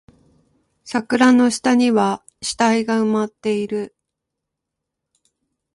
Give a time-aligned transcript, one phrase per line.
[0.83, 3.95] 桜の下には死体が埋まっている